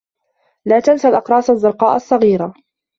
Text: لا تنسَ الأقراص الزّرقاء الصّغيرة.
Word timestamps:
لا 0.65 0.79
تنسَ 0.79 1.05
الأقراص 1.05 1.49
الزّرقاء 1.49 1.95
الصّغيرة. 1.95 2.53